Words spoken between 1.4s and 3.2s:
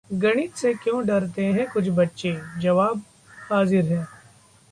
हैं कुछ बच्चे? जवाब